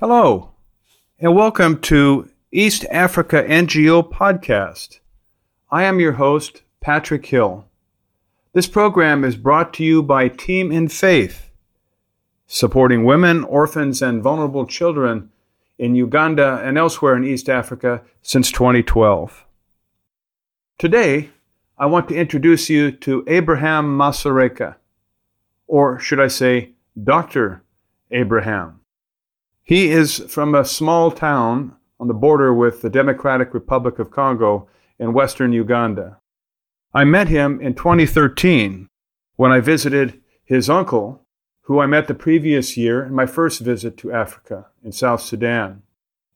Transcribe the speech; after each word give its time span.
Hello, 0.00 0.52
and 1.18 1.36
welcome 1.36 1.78
to 1.82 2.30
East 2.50 2.86
Africa 2.90 3.44
NGO 3.46 4.10
Podcast. 4.10 4.98
I 5.70 5.82
am 5.82 6.00
your 6.00 6.12
host, 6.12 6.62
Patrick 6.80 7.26
Hill. 7.26 7.66
This 8.54 8.66
program 8.66 9.24
is 9.24 9.36
brought 9.36 9.74
to 9.74 9.84
you 9.84 10.02
by 10.02 10.28
Team 10.28 10.72
in 10.72 10.88
Faith, 10.88 11.50
supporting 12.46 13.04
women, 13.04 13.44
orphans, 13.44 14.00
and 14.00 14.22
vulnerable 14.22 14.64
children 14.64 15.28
in 15.78 15.94
Uganda 15.94 16.62
and 16.64 16.78
elsewhere 16.78 17.14
in 17.14 17.24
East 17.24 17.50
Africa 17.50 18.00
since 18.22 18.50
2012. 18.50 19.44
Today, 20.78 21.28
I 21.76 21.84
want 21.84 22.08
to 22.08 22.16
introduce 22.16 22.70
you 22.70 22.90
to 22.90 23.22
Abraham 23.26 23.98
Masareka, 23.98 24.76
or 25.66 25.98
should 25.98 26.20
I 26.20 26.28
say, 26.28 26.70
Dr. 27.04 27.62
Abraham. 28.10 28.79
He 29.62 29.90
is 29.90 30.18
from 30.28 30.54
a 30.54 30.64
small 30.64 31.10
town 31.10 31.76
on 31.98 32.08
the 32.08 32.14
border 32.14 32.52
with 32.52 32.82
the 32.82 32.90
Democratic 32.90 33.54
Republic 33.54 33.98
of 33.98 34.10
Congo 34.10 34.68
in 34.98 35.12
western 35.12 35.52
Uganda. 35.52 36.18
I 36.92 37.04
met 37.04 37.28
him 37.28 37.60
in 37.60 37.74
2013 37.74 38.88
when 39.36 39.52
I 39.52 39.60
visited 39.60 40.20
his 40.44 40.68
uncle, 40.68 41.24
who 41.62 41.78
I 41.78 41.86
met 41.86 42.08
the 42.08 42.14
previous 42.14 42.76
year 42.76 43.04
in 43.04 43.14
my 43.14 43.26
first 43.26 43.60
visit 43.60 43.96
to 43.98 44.12
Africa 44.12 44.66
in 44.82 44.90
South 44.92 45.20
Sudan. 45.20 45.82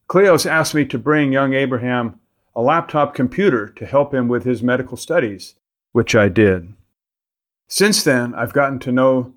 Cleos 0.08 0.46
asked 0.48 0.74
me 0.74 0.84
to 0.84 0.98
bring 0.98 1.32
young 1.32 1.54
Abraham 1.54 2.20
a 2.54 2.62
laptop 2.62 3.14
computer 3.14 3.68
to 3.68 3.86
help 3.86 4.14
him 4.14 4.28
with 4.28 4.44
his 4.44 4.62
medical 4.62 4.96
studies, 4.96 5.56
which 5.92 6.14
I 6.14 6.28
did. 6.28 6.72
Since 7.66 8.04
then, 8.04 8.34
I've 8.34 8.52
gotten 8.52 8.78
to 8.80 8.92
know 8.92 9.34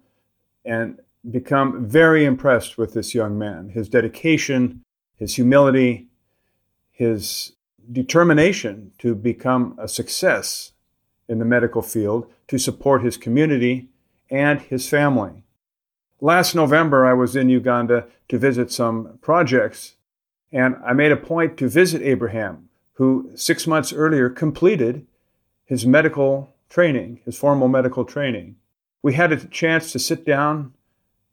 and 0.64 1.00
become 1.30 1.86
very 1.86 2.26
impressed 2.26 2.78
with 2.78 2.94
this 2.94 3.14
young 3.14 3.38
man 3.38 3.70
his 3.70 3.90
dedication, 3.90 4.84
his 5.16 5.36
humility, 5.36 6.08
his 6.92 7.54
determination 7.92 8.92
to 8.98 9.16
become 9.16 9.76
a 9.78 9.88
success 9.88 10.74
in 11.28 11.40
the 11.40 11.46
medical 11.46 11.82
field, 11.82 12.32
to 12.48 12.58
support 12.58 13.04
his 13.04 13.18
community 13.18 13.90
and 14.30 14.62
his 14.62 14.88
family. 14.90 15.44
Last 16.20 16.56
November, 16.56 17.06
I 17.06 17.14
was 17.14 17.36
in 17.36 17.50
Uganda 17.50 18.08
to 18.30 18.40
visit 18.40 18.72
some 18.72 19.20
projects, 19.22 19.96
and 20.52 20.76
I 20.86 20.94
made 20.94 21.12
a 21.12 21.18
point 21.18 21.58
to 21.58 21.70
visit 21.70 22.02
Abraham, 22.02 22.70
who 22.94 23.32
six 23.36 23.68
months 23.68 23.94
earlier 23.94 24.30
completed 24.30 25.06
his 25.66 25.86
medical 25.86 26.54
training, 26.70 27.20
his 27.26 27.38
formal 27.38 27.68
medical 27.68 28.06
training. 28.06 28.56
We 29.04 29.14
had 29.14 29.32
a 29.32 29.46
chance 29.46 29.92
to 29.92 30.00
sit 30.00 30.26
down 30.26 30.74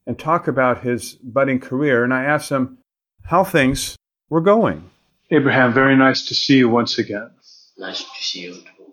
and 0.06 0.18
talk 0.18 0.48
about 0.48 0.82
his 0.82 1.14
budding 1.14 1.60
career, 1.60 2.04
and 2.04 2.12
I 2.12 2.24
asked 2.24 2.50
him 2.50 2.78
how 3.24 3.44
things 3.44 3.96
were 4.28 4.40
going. 4.40 4.90
Abraham, 5.30 5.72
very 5.72 5.96
nice 5.96 6.26
to 6.26 6.34
see 6.34 6.58
you 6.58 6.68
once 6.68 6.98
again. 6.98 7.30
Nice 7.78 8.02
to 8.02 8.22
see 8.22 8.40
you 8.40 8.54
too. 8.54 8.92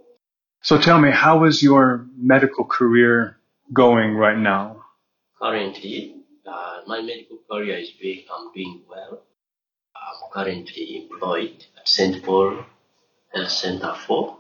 So 0.62 0.78
tell 0.78 1.00
me, 1.00 1.12
how 1.12 1.44
is 1.46 1.62
your 1.62 2.06
medical 2.16 2.66
career 2.66 3.38
going 3.74 4.16
right 4.16 4.38
now? 4.38 4.84
Currently, 5.42 6.16
uh, 6.46 6.82
my 6.88 7.02
medical 7.02 7.40
career 7.50 7.78
is 7.78 7.92
doing, 8.00 8.24
I'm 8.34 8.54
doing 8.54 8.82
well. 8.90 9.24
I'm 9.96 10.32
currently 10.32 11.08
employed 11.10 11.66
at 11.78 11.88
St. 11.88 12.24
Paul 12.24 12.64
Health 13.34 13.50
Center 13.52 13.96
4, 14.08 14.38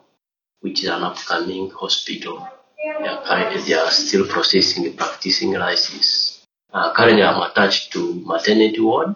which 0.61 0.83
is 0.83 0.89
an 0.89 1.03
upcoming 1.03 1.69
hospital. 1.71 2.47
They 2.77 3.07
are, 3.07 3.23
currently, 3.23 3.61
they 3.63 3.73
are 3.73 3.89
still 3.91 4.27
processing 4.27 4.83
the 4.83 4.91
practicing 4.91 5.53
license. 5.53 6.30
Uh, 6.73 6.93
currently, 6.93 7.21
I'm 7.23 7.41
attached 7.41 7.91
to 7.93 8.13
maternity 8.25 8.79
ward. 8.79 9.15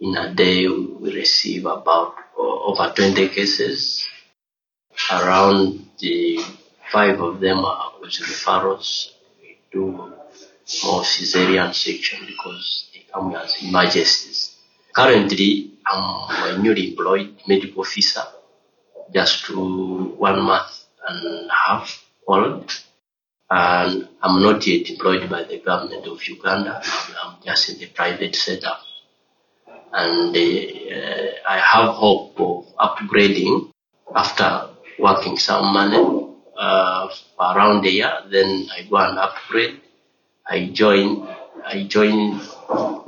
In 0.00 0.16
a 0.16 0.34
day, 0.34 0.66
we 0.66 1.14
receive 1.14 1.66
about 1.66 2.14
uh, 2.36 2.42
over 2.42 2.92
20 2.92 3.28
cases. 3.28 4.08
Around 5.12 5.86
the 6.00 6.40
five 6.90 7.20
of 7.20 7.38
them 7.40 7.58
are 7.64 7.92
with 8.00 8.10
referrals. 8.10 9.10
We 9.40 9.58
do 9.70 9.86
more 10.82 11.02
cesarean 11.02 11.72
section 11.74 12.26
because 12.26 12.90
they 12.92 13.04
come 13.12 13.36
as 13.36 13.54
emergencies. 13.62 14.56
Currently, 14.92 15.70
I'm 15.86 16.58
a 16.58 16.62
newly 16.62 16.90
employed 16.90 17.36
medical 17.46 17.82
officer, 17.82 18.22
just 19.14 19.44
to 19.46 20.14
one 20.18 20.40
month 20.42 20.86
and 21.08 21.48
a 21.48 21.54
half 21.54 22.04
old 22.26 22.72
and 23.50 24.08
I'm 24.22 24.42
not 24.42 24.64
yet 24.66 24.88
employed 24.90 25.28
by 25.28 25.42
the 25.44 25.58
government 25.58 26.06
of 26.06 26.26
Uganda. 26.26 26.82
I'm 27.22 27.36
just 27.44 27.70
in 27.70 27.78
the 27.78 27.86
private 27.86 28.36
sector, 28.36 28.72
And 29.92 30.36
uh, 30.36 31.48
I 31.48 31.58
have 31.58 31.94
hope 31.94 32.38
of 32.40 32.66
upgrading 32.76 33.72
after 34.14 34.70
working 34.98 35.36
some 35.36 35.72
money 35.74 36.28
uh, 36.56 37.08
around 37.40 37.84
a 37.86 37.90
year. 37.90 38.12
Then 38.30 38.68
I 38.72 38.86
go 38.88 38.96
and 38.96 39.18
upgrade. 39.18 39.80
I 40.46 40.70
join. 40.72 41.28
I 41.66 41.84
join 41.88 42.40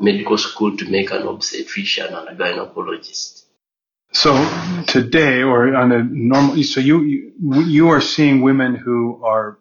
medical 0.01 0.37
school 0.39 0.77
to 0.77 0.91
make 0.91 1.11
an 1.13 1.23
obstetrician 1.23 2.13
and 2.13 2.29
a 2.29 2.35
gynecologist. 2.35 3.45
So 4.13 4.35
today, 4.89 5.43
or 5.43 5.75
on 5.75 5.93
a 5.93 6.03
normal, 6.03 6.63
so 6.65 6.81
you, 6.81 7.33
you 7.41 7.89
are 7.89 8.01
seeing 8.01 8.43
women 8.43 8.75
who 8.75 9.25
are 9.25 9.59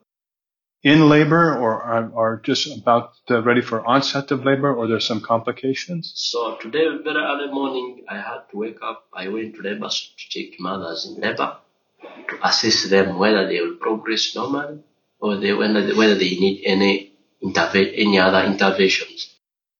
in 0.84 1.10
labor 1.10 1.58
or 1.58 1.82
are, 1.84 2.12
are 2.16 2.38
just 2.38 2.78
about 2.78 3.14
uh, 3.30 3.42
ready 3.44 3.62
for 3.62 3.86
onset 3.86 4.32
of 4.32 4.46
labor 4.46 4.74
or 4.74 4.88
there's 4.88 5.06
some 5.06 5.22
complications? 5.22 6.12
So 6.16 6.58
today, 6.58 6.86
very 7.04 7.24
early 7.24 7.52
morning, 7.54 8.04
I 8.10 8.16
had 8.18 8.50
to 8.52 8.58
wake 8.58 8.80
up. 8.82 9.06
I 9.14 9.28
went 9.28 9.56
to 9.56 9.62
labor 9.62 9.90
to 9.90 10.00
check 10.16 10.60
mothers 10.60 11.06
in 11.06 11.22
labor 11.22 11.58
to 12.30 12.48
assess 12.48 12.90
them 12.90 13.20
whether 13.20 13.48
they 13.48 13.62
will 13.62 13.76
progress 13.76 14.36
normally 14.36 14.80
or 15.20 15.38
they, 15.38 15.54
whether, 15.54 15.86
they, 15.86 15.94
whether 15.94 16.16
they 16.16 16.32
need 16.32 16.64
any 16.66 17.12
interve- 17.44 17.94
any 17.96 18.20
other 18.20 18.44
interventions. 18.44 19.36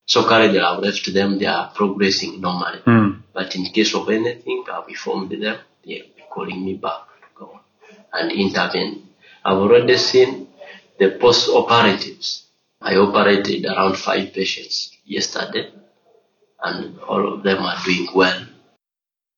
So 0.06 0.24
currently, 0.28 0.60
I've 0.60 0.80
left 0.80 1.12
them; 1.12 1.38
they 1.38 1.46
are 1.46 1.70
progressing 1.74 2.40
normally. 2.40 2.80
Mm. 2.80 3.22
But 3.32 3.54
in 3.54 3.64
case 3.66 3.94
of 3.94 4.08
anything, 4.08 4.64
I've 4.70 4.88
informed 4.88 5.30
them. 5.30 5.58
They'll 5.84 6.04
be 6.04 6.22
calling 6.30 6.64
me 6.64 6.74
back 6.74 7.06
to 7.22 7.26
go 7.34 7.60
and 8.12 8.30
intervene. 8.32 9.08
I've 9.44 9.58
already 9.58 9.96
seen 9.96 10.41
the 11.02 11.18
post-operatives. 11.18 12.46
I 12.80 12.94
operated 12.96 13.64
around 13.66 13.96
five 13.96 14.32
patients 14.32 14.96
yesterday, 15.04 15.70
and 16.62 16.98
all 17.00 17.34
of 17.34 17.42
them 17.42 17.58
are 17.62 17.78
doing 17.84 18.08
well. 18.14 18.40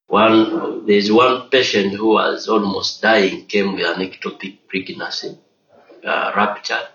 One, 0.06 0.86
there's 0.86 1.10
one 1.10 1.48
patient 1.50 1.94
who 1.94 2.08
was 2.20 2.48
almost 2.48 3.00
dying, 3.02 3.46
came 3.46 3.74
with 3.74 3.86
an 3.86 4.00
ectopic 4.08 4.58
pregnancy, 4.68 5.38
uh, 6.06 6.32
ruptured. 6.36 6.88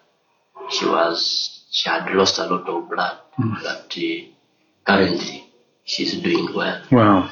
She 0.70 0.86
was, 0.86 1.66
she 1.72 1.90
had 1.90 2.10
lost 2.12 2.38
a 2.40 2.46
lot 2.46 2.68
of 2.70 2.90
blood, 2.90 3.18
Mm. 3.40 3.56
but 3.64 3.98
uh, 3.98 4.26
currently 4.86 5.38
she's 5.84 6.14
doing 6.22 6.50
well. 6.54 6.82
Wow. 6.92 7.30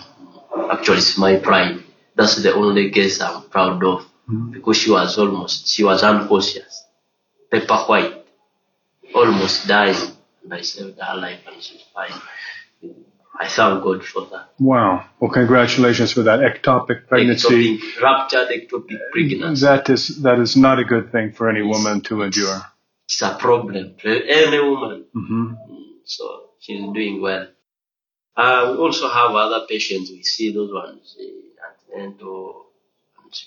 Actually, 0.72 1.00
it's 1.00 1.18
my 1.18 1.36
pride. 1.38 1.84
That's 2.16 2.42
the 2.42 2.54
only 2.54 2.90
case 2.92 3.20
I'm 3.22 3.44
proud 3.50 3.84
of 3.84 4.06
Mm. 4.30 4.52
because 4.54 4.78
she 4.78 4.90
was 4.92 5.18
almost, 5.18 5.68
she 5.74 5.84
was 5.84 6.04
unconscious, 6.04 6.84
paper 7.52 7.78
white, 7.88 8.26
almost 9.16 9.68
dying, 9.68 9.96
and 10.44 10.54
I 10.54 10.62
saved 10.62 11.00
her 11.00 11.16
life 11.18 11.40
and 11.48 11.62
she's 11.62 11.84
fine. 11.94 12.12
I 13.40 13.48
thank 13.48 13.84
God 13.84 14.04
for 14.04 14.22
that. 14.32 14.50
Wow. 14.60 15.06
Well, 15.20 15.32
congratulations 15.32 16.12
for 16.12 16.24
that 16.24 16.40
ectopic 16.40 17.08
pregnancy. 17.08 17.78
Ectopic, 17.78 18.02
ruptured 18.02 18.48
ectopic 18.50 18.98
pregnancy. 19.12 19.66
That 19.66 19.90
is 19.90 20.22
that 20.24 20.40
is 20.40 20.58
not 20.58 20.80
a 20.80 20.84
good 20.84 21.12
thing 21.12 21.34
for 21.34 21.48
any 21.50 21.62
woman 21.62 22.02
to 22.02 22.24
endure. 22.24 22.62
It's 23.06 23.22
a 23.22 23.36
problem 23.38 23.94
for 24.02 24.10
any 24.10 24.60
woman. 24.60 25.06
hmm 25.14 25.54
Mm, 25.54 25.84
So 26.04 26.50
she's 26.60 26.82
doing 26.82 27.22
well. 27.22 27.48
Uh, 28.36 28.74
we 28.74 28.78
also 28.80 29.08
have 29.08 29.32
other 29.32 29.66
patients. 29.70 30.10
We 30.12 30.24
see 30.24 30.52
those 30.52 30.72
ones 30.74 31.16
in 31.20 31.42
antenatal 32.00 32.66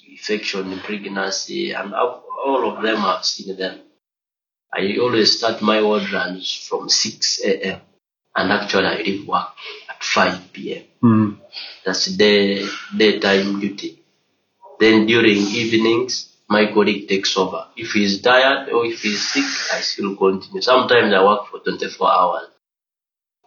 infection 0.09 0.73
in 0.73 0.79
pregnancy, 0.81 1.73
and 1.73 1.95
all 1.95 2.77
of 2.77 2.83
them 2.83 3.05
I've 3.05 3.25
seen 3.25 3.57
them. 3.57 3.81
I 4.73 4.97
always 5.01 5.37
start 5.39 5.63
my 5.63 5.83
ward 5.83 6.11
runs 6.13 6.53
from 6.69 6.89
6 6.89 7.41
a.m. 7.45 7.81
and 8.37 8.53
actually 8.53 8.87
I 8.87 8.97
leave 9.03 9.27
work 9.27 9.49
at 9.89 10.03
5 10.03 10.53
p.m. 10.53 10.85
Mm. 11.03 11.37
That's 11.85 12.07
day 12.17 12.67
daytime 12.97 13.61
duty. 13.61 13.99
Then 14.79 15.07
during 15.07 15.39
evenings, 15.63 16.29
my 16.49 16.73
colleague 16.73 17.09
takes 17.09 17.37
over. 17.37 17.67
If 17.77 17.93
he's 17.93 18.21
tired 18.23 18.69
or 18.71 18.85
if 18.87 19.01
he's 19.03 19.23
sick, 19.33 19.45
I 19.73 19.81
still 19.81 20.17
continue. 20.17 20.63
Sometimes 20.63 21.13
I 21.13 21.23
work 21.25 21.47
for 21.51 21.59
24 21.61 22.11
hours. 22.13 22.49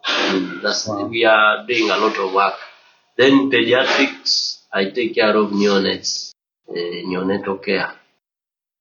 Mm, 0.06 0.62
that's 0.62 0.88
Wow. 0.88 1.06
we 1.08 1.24
are 1.26 1.66
doing 1.68 1.90
a 1.90 1.98
lot 1.98 2.18
of 2.18 2.34
work. 2.34 2.56
Then 3.18 3.50
pediatrics, 3.52 4.60
I 4.74 4.90
take 4.90 5.16
care 5.16 5.36
of 5.36 5.52
neonates, 5.52 6.34
uh, 6.70 6.74
neonatal 6.74 7.64
care. 7.64 7.92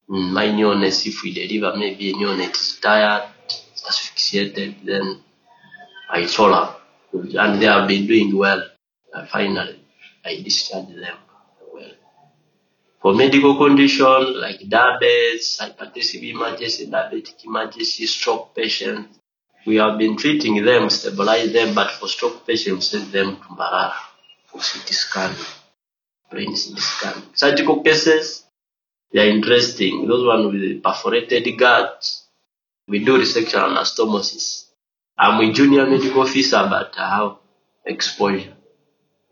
My 0.08 0.46
neonates, 0.46 1.06
if 1.06 1.22
we 1.22 1.32
deliver, 1.32 1.76
maybe 1.76 2.10
a 2.10 2.14
neonate 2.14 2.54
is 2.54 2.78
tired, 2.81 3.28
asphyxiated, 3.87 4.76
then 4.84 5.22
I 6.10 6.26
solve 6.26 6.76
and 7.12 7.60
they 7.60 7.66
have 7.66 7.88
been 7.88 8.06
doing 8.06 8.37
well. 8.37 8.62
Finally, 9.31 9.81
I 10.25 10.40
discharged 10.43 10.96
them 10.96 11.16
well. 11.72 11.90
For 13.00 13.14
medical 13.14 13.56
condition 13.56 14.40
like 14.40 14.60
diabetes, 14.69 15.58
hypertensive 15.60 16.22
emergency, 16.22 16.87
diabetic 16.87 17.44
emergency, 17.44 18.06
stroke 18.06 18.55
patients, 18.55 19.19
we 19.66 19.76
have 19.76 19.98
been 19.98 20.16
treating 20.16 20.64
them, 20.64 20.90
stabilize 20.90 21.52
them, 21.52 21.75
but 21.75 21.90
for 21.93 22.08
stroke 22.08 22.46
patients, 22.46 22.88
send 22.88 23.12
them 23.12 23.37
to 23.37 23.43
Mbarara 23.43 23.93
for 24.46 24.58
CT 24.58 24.88
scan, 24.88 25.34
brain 26.31 26.48
CT 26.48 26.78
scan. 26.78 27.22
Surgical 27.34 27.82
cases, 27.82 28.44
they 29.12 29.20
are 29.20 29.31
interesting. 29.31 30.06
Those 30.09 30.26
one 30.26 30.47
with 30.53 30.82
perforated 30.82 31.59
guts, 31.59 32.26
we 32.88 33.05
do 33.05 33.19
resection 33.19 33.61
anastomosis. 33.61 34.64
I'm 35.19 35.41
a 35.41 35.53
junior 35.53 35.87
medical 35.87 36.23
officer, 36.23 36.67
but 36.69 36.94
I 36.99 37.17
have 37.17 37.37
exposure. 37.85 38.55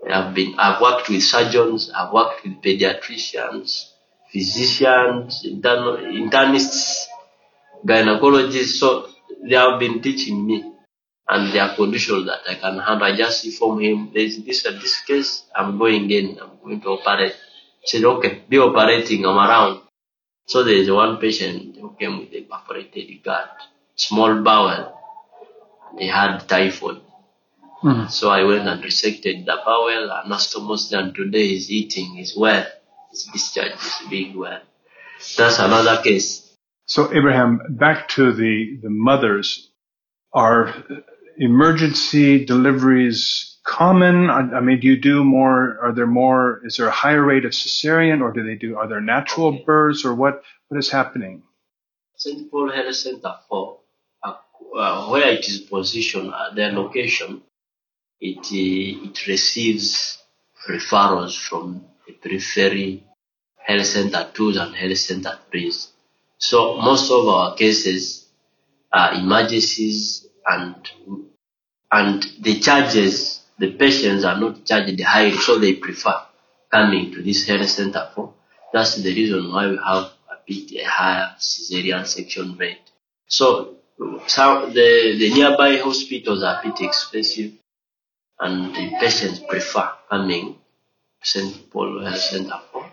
I've 0.08 0.34
been, 0.34 0.54
I've 0.58 0.80
worked 0.80 1.08
with 1.08 1.22
surgeons, 1.22 1.90
I've 1.90 2.12
worked 2.12 2.44
with 2.44 2.62
pediatricians, 2.62 3.90
physicians, 4.32 5.44
intern, 5.44 6.30
internists, 6.30 7.04
gynecologists. 7.84 8.78
So 8.78 9.08
they 9.42 9.56
have 9.56 9.78
been 9.78 10.00
teaching 10.00 10.46
me 10.46 10.72
and 11.28 11.52
there 11.52 11.62
are 11.62 11.76
conditions 11.76 12.26
that 12.26 12.40
I 12.48 12.54
can 12.54 12.78
handle. 12.78 13.04
I 13.06 13.16
just 13.16 13.44
inform 13.44 13.80
him, 13.80 14.10
there's 14.14 14.38
this 14.38 14.62
this 14.62 15.00
case, 15.02 15.44
I'm 15.54 15.78
going 15.78 16.10
in, 16.10 16.38
I'm 16.40 16.58
going 16.62 16.80
to 16.80 16.88
operate. 16.88 17.34
Said, 17.84 18.04
okay, 18.04 18.42
be 18.48 18.58
operating, 18.58 19.24
I'm 19.24 19.36
around. 19.36 19.80
So 20.46 20.64
there 20.64 20.74
is 20.74 20.90
one 20.90 21.18
patient 21.18 21.76
who 21.76 21.94
came 21.98 22.18
with 22.18 22.32
a 22.34 22.42
perforated 22.42 23.22
gut, 23.22 23.56
small 23.94 24.42
bowel, 24.42 24.98
and 25.90 26.00
he 26.00 26.08
had 26.08 26.38
typhoid. 26.48 27.00
Mhm. 27.82 28.10
So 28.10 28.28
I 28.30 28.44
went 28.44 28.68
and 28.68 28.82
resected 28.82 29.46
the 29.46 29.56
bowel, 29.64 30.10
anastomosis, 30.24 30.92
and 30.98 31.14
today 31.14 31.48
he's 31.48 31.70
eating, 31.70 32.16
he's 32.16 32.36
well, 32.36 32.66
he's 33.10 33.24
discharged, 33.32 33.80
he's 33.80 34.08
being 34.10 34.38
well. 34.38 34.60
That's 35.36 35.58
another 35.58 36.02
case. 36.02 36.46
So, 36.86 37.12
Abraham, 37.14 37.60
back 37.70 38.08
to 38.10 38.32
the, 38.32 38.78
the 38.82 38.90
mothers. 38.90 39.68
Are 40.32 40.74
emergency 41.38 42.44
deliveries 42.44 43.49
common? 43.70 44.30
I, 44.30 44.40
I 44.58 44.60
mean, 44.60 44.80
do 44.80 44.88
you 44.88 44.98
do 45.00 45.24
more? 45.24 45.78
Are 45.82 45.92
there 45.94 46.06
more? 46.08 46.60
Is 46.64 46.76
there 46.78 46.88
a 46.88 46.98
higher 47.04 47.24
rate 47.24 47.44
of 47.46 47.52
cesarean, 47.52 48.20
or 48.22 48.32
do 48.32 48.44
they 48.44 48.56
do? 48.56 48.76
Are 48.78 48.88
there 48.88 49.00
natural 49.00 49.48
Okay. 49.48 49.64
births, 49.64 50.04
or 50.04 50.14
what? 50.14 50.42
What 50.68 50.78
is 50.78 50.90
happening? 50.90 51.42
St. 52.16 52.50
Paul 52.50 52.70
Health 52.72 52.94
Center 52.96 53.34
four 53.48 53.80
uh, 54.24 54.34
uh, 54.76 55.08
where 55.10 55.30
it 55.30 55.48
is 55.48 55.60
positioned 55.60 56.32
at 56.34 56.56
their 56.56 56.72
location, 56.72 57.42
it 58.20 58.38
uh, 58.38 59.08
it 59.10 59.26
receives 59.26 60.18
referrals 60.68 61.38
from 61.38 61.84
the 62.06 62.12
periphery 62.14 63.04
health 63.58 63.86
center 63.86 64.30
twos 64.34 64.56
and 64.58 64.74
health 64.74 64.98
center 64.98 65.38
threes. 65.50 65.88
So 66.38 66.76
most 66.80 67.10
of 67.10 67.28
our 67.28 67.54
cases 67.56 68.26
are 68.92 69.14
emergencies 69.14 70.26
and 70.46 70.76
and 71.92 72.26
the 72.40 72.60
charges 72.60 73.39
the 73.60 73.72
patients 73.72 74.24
are 74.24 74.40
not 74.40 74.64
charged 74.64 74.98
highly, 75.02 75.36
so 75.36 75.58
they 75.58 75.74
prefer 75.74 76.14
coming 76.72 77.12
to 77.12 77.22
this 77.22 77.46
health 77.46 77.68
center 77.68 78.08
four. 78.14 78.32
That's 78.72 78.96
the 78.96 79.14
reason 79.14 79.52
why 79.52 79.68
we 79.68 79.76
have 79.76 80.04
a 80.34 80.36
bit 80.46 80.82
higher 80.86 81.34
cesarean 81.38 82.06
section 82.06 82.56
rate. 82.56 82.80
So, 83.26 83.76
so 84.26 84.66
the, 84.66 85.16
the 85.18 85.34
nearby 85.34 85.76
hospitals 85.76 86.42
are 86.42 86.60
a 86.60 86.68
bit 86.68 86.80
expensive 86.80 87.52
and 88.38 88.74
the 88.74 88.96
patients 88.98 89.40
prefer 89.40 89.90
coming 90.08 90.54
to 90.54 91.26
St. 91.28 91.70
Paul 91.70 92.02
Health 92.02 92.16
Center 92.18 92.60
four. 92.72 92.86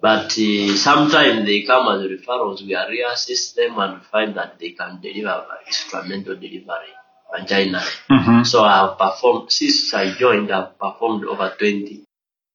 But 0.00 0.32
uh, 0.38 0.76
sometimes 0.76 1.44
they 1.44 1.62
come 1.62 1.88
as 1.88 2.06
referrals, 2.06 2.62
we 2.62 2.74
reassess 2.74 3.54
them 3.54 3.78
and 3.80 4.02
find 4.04 4.36
that 4.36 4.60
they 4.60 4.70
can 4.70 5.00
deliver 5.00 5.44
instrumental 5.66 6.36
delivery 6.36 6.94
vaginally. 7.32 7.86
Mm-hmm. 8.10 8.42
So 8.44 8.62
I 8.64 8.76
have 8.88 8.98
performed, 8.98 9.52
since 9.52 9.92
I 9.94 10.12
joined, 10.14 10.50
I've 10.50 10.78
performed 10.78 11.24
over 11.24 11.52
20 11.58 12.04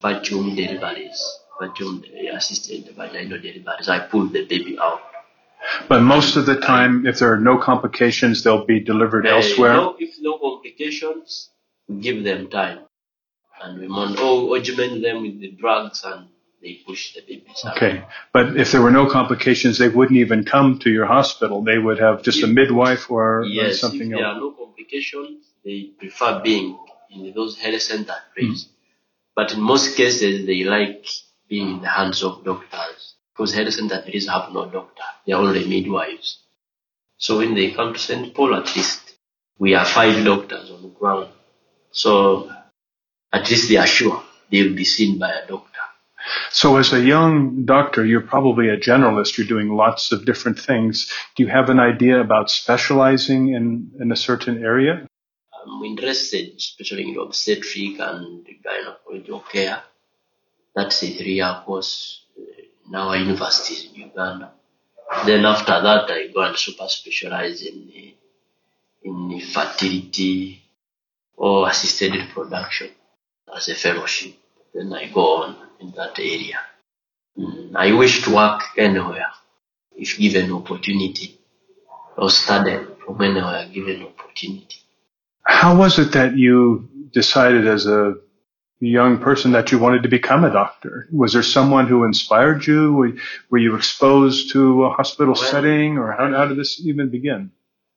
vacuum 0.02 0.56
deliveries, 0.56 1.22
vacuum 1.60 2.04
assisted 2.34 2.94
vaginal 2.96 3.40
deliveries. 3.40 3.90
I 3.90 4.00
pulled 4.00 4.34
the 4.34 4.46
baby 4.46 4.78
out. 4.82 5.02
But 5.88 6.02
most 6.02 6.36
of 6.36 6.46
the 6.46 6.58
time, 6.60 7.08
if 7.08 7.20
there 7.20 7.32
are 7.34 7.40
no 7.40 7.58
complications, 7.58 8.44
they'll 8.44 8.66
be 8.66 8.80
delivered 8.80 9.26
Uh, 9.26 9.38
elsewhere. 9.38 9.74
no, 9.74 9.96
if 9.98 10.16
no 10.22 10.38
complications, 10.38 11.50
give 12.02 12.24
them 12.24 12.50
time. 12.50 12.80
And 13.62 13.80
we 13.80 13.88
mon- 13.88 14.16
oh, 14.20 14.56
augment 14.56 15.02
them 15.02 15.22
with 15.24 15.40
the 15.40 15.52
drugs 15.52 16.04
and 16.04 16.28
they 16.62 16.82
push 16.86 17.14
the 17.14 17.22
babies 17.22 17.64
out. 17.66 17.78
Okay, 17.78 18.04
but 18.34 18.58
if 18.58 18.72
there 18.72 18.82
were 18.82 18.92
no 18.92 19.08
complications, 19.10 19.78
they 19.78 19.88
wouldn't 19.90 20.20
even 20.20 20.44
come 20.44 20.78
to 20.80 20.90
your 20.92 21.06
hospital. 21.06 21.64
They 21.64 21.78
would 21.78 22.00
have 22.00 22.22
just 22.22 22.44
a 22.44 22.48
midwife 22.48 23.10
or, 23.10 23.46
or 23.46 23.72
something 23.74 24.12
if 24.12 24.20
else. 24.20 24.38
They 25.64 25.84
prefer 26.00 26.42
being 26.42 26.78
in 27.12 27.34
those 27.34 27.58
health 27.58 27.82
center 27.82 28.16
rates. 28.38 28.68
But 29.36 29.54
in 29.54 29.62
most 29.62 29.96
cases, 29.98 30.46
they 30.46 30.64
like 30.64 31.06
being 31.50 31.70
in 31.70 31.82
the 31.82 31.90
hands 31.90 32.24
of 32.24 32.44
doctors 32.44 33.16
because 33.34 33.54
health 33.54 33.74
center 33.74 34.04
rates 34.06 34.28
have 34.28 34.52
no 34.54 34.70
doctor; 34.70 35.04
they 35.26 35.34
are 35.34 35.42
only 35.42 35.66
midwives. 35.68 36.40
So 37.18 37.38
when 37.38 37.54
they 37.56 37.72
come 37.72 37.94
to 37.94 38.00
St. 38.00 38.34
Paul, 38.34 38.56
at 38.56 38.76
least 38.76 39.16
we 39.58 39.74
are 39.74 39.86
five 39.86 40.24
doctors 40.26 40.72
on 40.72 40.82
the 40.82 40.90
ground. 40.90 41.30
So 41.92 42.52
at 43.32 43.50
least 43.50 43.70
they 43.70 43.78
are 43.78 43.88
sure 43.88 44.24
they 44.52 44.64
will 44.64 44.76
be 44.76 44.86
seen 44.86 45.18
by 45.18 45.32
a 45.32 45.48
doctor. 45.48 45.75
So, 46.52 46.78
as 46.78 46.94
a 46.94 47.02
young 47.02 47.66
doctor, 47.66 48.06
you're 48.06 48.22
probably 48.22 48.70
a 48.70 48.78
generalist. 48.78 49.38
You're 49.38 49.48
doing 49.48 49.70
lots 49.70 50.12
of 50.12 50.26
different 50.26 50.60
things. 50.60 51.12
Do 51.36 51.44
you 51.44 51.50
have 51.50 51.70
an 51.70 51.80
idea 51.80 52.20
about 52.20 52.50
specializing 52.50 53.54
in, 53.54 53.92
in 54.00 54.12
a 54.12 54.16
certain 54.16 54.64
area? 54.64 55.08
I'm 55.54 55.84
interested, 55.84 56.54
especially 56.58 57.10
in 57.10 57.18
obstetric 57.20 58.00
and 58.00 58.46
gynecological 58.64 59.48
care. 59.50 59.82
That's 60.76 61.02
a 61.04 61.08
three-year 61.08 61.64
course 61.66 62.22
in 62.88 62.96
our 62.96 63.18
universities 63.18 63.90
in 63.94 64.02
Uganda. 64.02 64.52
Then 65.26 65.46
after 65.46 65.82
that, 65.82 66.10
I 66.10 66.28
go 66.34 66.42
and 66.42 66.58
super 66.58 66.88
specialize 66.88 67.62
in 67.62 68.14
in 69.04 69.40
fertility 69.40 70.62
or 71.38 71.70
assisted 71.70 72.14
reproduction 72.14 72.90
as 73.56 73.70
a 73.70 73.76
fellowship. 73.76 74.34
Then 74.76 74.92
I 74.92 75.10
go 75.10 75.44
on 75.44 75.56
in 75.80 75.92
that 75.92 76.20
area. 76.20 76.60
Mm, 77.38 77.76
I 77.76 77.94
wish 77.94 78.24
to 78.26 78.36
work 78.36 78.62
anywhere 78.78 79.32
if 79.96 80.20
given 80.20 80.52
opportunity, 80.52 81.40
or 82.18 82.30
study 82.30 82.86
from 83.06 83.22
anywhere 83.22 83.70
given 83.74 84.04
opportunity. 84.04 84.80
How 85.44 85.78
was 85.78 85.98
it 85.98 86.12
that 86.12 86.36
you 86.36 86.90
decided 87.14 87.66
as 87.68 87.88
a 87.88 88.16
young 88.82 89.20
person 89.20 89.54
that 89.54 89.72
you 89.72 89.80
wanted 89.80 90.04
to 90.04 90.10
become 90.10 90.44
a 90.44 90.52
doctor? 90.52 91.08
Was 91.10 91.32
there 91.32 91.44
someone 91.44 91.88
who 91.88 92.04
inspired 92.04 92.68
you? 92.68 92.92
Were, 92.94 93.14
were 93.50 93.58
you 93.58 93.78
exposed 93.78 94.52
to 94.52 94.84
a 94.84 94.90
hospital 94.90 95.36
Well- 95.36 95.52
setting, 95.52 95.98
or 95.98 96.12
how, 96.12 96.30
how 96.34 96.48
did 96.48 96.58
this 96.58 96.82
even 96.84 97.10
begin? 97.10 97.52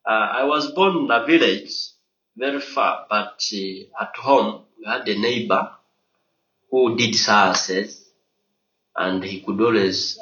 Uh, 0.07 0.29
I 0.41 0.43
was 0.45 0.71
born 0.71 0.95
in 1.03 1.11
a 1.11 1.25
village, 1.25 1.73
very 2.37 2.61
far, 2.61 3.05
but 3.09 3.43
uh, 3.53 4.01
at 4.03 4.15
home 4.15 4.63
we 4.77 4.85
had 4.85 5.05
a 5.09 5.19
neighbor 5.19 5.71
who 6.71 6.95
did 6.97 7.15
sciences, 7.15 8.09
and 8.95 9.23
he 9.23 9.41
could 9.41 9.59
always, 9.61 10.19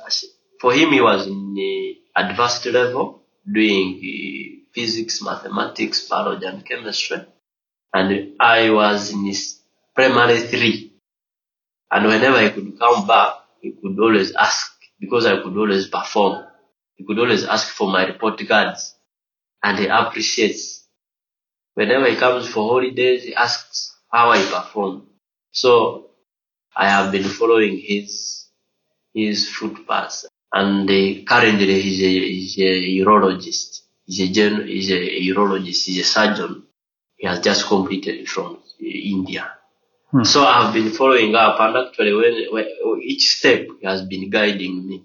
for 0.62 0.74
him, 0.74 0.92
he 0.92 1.02
was 1.02 1.28
in 1.28 1.54
the 1.54 1.98
advanced 2.16 2.66
level, 2.68 3.24
doing 3.52 4.00
uh, 4.00 4.72
physics, 4.74 5.22
mathematics, 5.22 6.08
biology, 6.08 6.46
and 6.46 6.66
chemistry, 6.66 7.26
and 7.94 8.34
I 8.40 8.70
was 8.70 9.12
in 9.12 9.26
his 9.26 9.60
primary 9.96 10.40
three. 10.42 10.94
And 11.92 12.06
whenever 12.06 12.42
he 12.42 12.50
could 12.52 12.78
come 12.80 13.08
back, 13.08 13.34
he 13.62 13.72
could 13.72 14.00
always 14.00 14.34
ask, 14.36 14.74
because 15.00 15.26
I 15.26 15.42
could 15.42 15.58
always 15.58 15.88
perform, 15.88 16.46
he 16.96 17.06
could 17.06 17.20
always 17.20 17.46
ask 17.46 17.70
for 17.74 17.90
my 17.92 18.06
report 18.06 18.46
cards 18.48 18.96
and 19.64 19.80
he 19.80 19.88
appreciates. 19.88 20.86
Whenever 21.76 22.10
he 22.10 22.16
comes 22.18 22.48
for 22.48 22.68
holidays, 22.70 23.24
he 23.24 23.36
asks 23.36 23.96
how 24.12 24.32
I 24.32 24.44
perform. 24.44 25.08
So 25.52 26.12
I 26.78 26.90
have 26.90 27.12
been 27.12 27.24
following 27.24 27.80
his 27.80 28.46
his 29.14 29.50
footpaths, 29.50 30.28
and 30.54 30.90
uh, 30.90 31.24
currently 31.26 31.82
he's 31.82 32.02
a, 32.04 32.10
he's 32.10 32.58
a 32.60 33.04
urologist. 33.04 33.82
He's 34.06 34.20
a 34.22 34.32
gen, 34.32 34.68
he's 34.68 34.92
a 34.92 35.00
urologist. 35.34 35.86
He's 35.86 36.00
a 36.00 36.04
surgeon. 36.04 36.64
He 37.18 37.28
has 37.28 37.40
just 37.40 37.66
completed 37.68 38.30
from 38.30 38.60
India. 38.80 39.54
Hmm. 40.12 40.24
So 40.24 40.46
I've 40.46 40.74
been 40.74 40.92
following 40.92 41.34
up, 41.36 41.60
and 41.60 41.88
actually, 41.88 42.14
when, 42.14 42.46
when 42.52 42.68
each 43.02 43.38
step 43.38 43.68
he 43.80 43.88
has 43.88 44.04
been 44.04 44.30
guiding 44.30 44.88
me. 44.88 45.04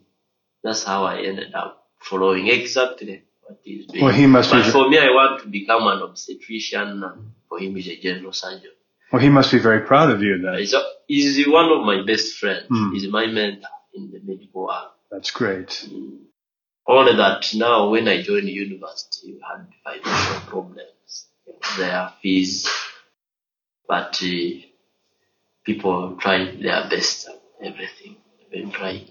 That's 0.63 0.85
how 0.85 1.05
I 1.05 1.23
ended 1.23 1.55
up 1.55 1.89
following 1.99 2.49
exactly 2.49 3.25
what 3.43 3.59
he's 3.65 3.87
doing. 3.87 4.05
Well, 4.05 4.15
he 4.15 4.27
must 4.27 4.51
But 4.51 4.65
be. 4.67 4.71
for 4.71 4.89
me, 4.89 4.99
I 4.99 5.11
want 5.11 5.43
to 5.43 5.49
become 5.49 5.87
an 5.89 6.03
obstetrician 6.03 7.03
For 7.49 7.59
him, 7.59 7.75
he's 7.77 7.89
a 7.89 7.97
general 8.01 8.33
surgeon. 8.33 8.71
Well, 9.13 9.21
he 9.21 9.29
must 9.29 9.53
be 9.53 9.59
very 9.59 9.81
proud 9.81 10.11
of 10.11 10.23
you 10.23 10.41
then. 10.41 10.59
He's, 10.59 10.73
a, 10.73 10.83
he's 11.07 11.47
one 11.47 11.71
of 11.71 11.85
my 11.85 12.03
best 12.07 12.39
friends. 12.39 12.67
Hmm. 12.69 12.93
He's 12.93 13.09
my 13.09 13.27
mentor 13.27 13.69
in 13.95 14.11
the 14.11 14.21
medical 14.25 14.65
world. 14.65 14.89
That's 15.11 15.31
great. 15.31 15.69
Mm. 15.87 16.21
Only 16.87 17.17
that 17.17 17.55
now 17.55 17.91
when 17.91 18.09
I 18.09 18.23
joined 18.23 18.49
university, 18.49 19.35
we 19.35 19.41
had 19.41 19.67
financial 19.85 20.41
problems. 20.49 21.27
There 21.79 22.13
fees, 22.23 22.69
but 23.87 24.21
uh, 24.23 24.67
people 25.65 26.17
tried 26.19 26.61
their 26.61 26.89
best 26.89 27.29
and 27.29 27.75
everything. 27.75 28.17
They 28.51 28.63
tried. 28.65 29.09